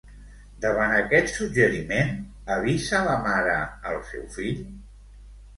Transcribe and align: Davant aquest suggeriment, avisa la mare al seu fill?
Davant 0.63 0.93
aquest 0.99 1.29
suggeriment, 1.39 2.09
avisa 2.55 3.03
la 3.09 3.15
mare 3.29 3.55
al 3.91 4.03
seu 4.11 4.25
fill? 4.39 4.67